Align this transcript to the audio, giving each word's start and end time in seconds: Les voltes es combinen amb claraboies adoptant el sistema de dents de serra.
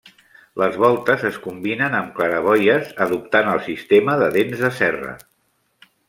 Les 0.59 0.77
voltes 0.83 1.25
es 1.29 1.35
combinen 1.43 1.97
amb 1.97 2.09
claraboies 2.19 2.89
adoptant 3.07 3.51
el 3.51 3.61
sistema 3.67 4.15
de 4.23 4.31
dents 4.39 4.63
de 4.67 4.71
serra. 4.79 5.13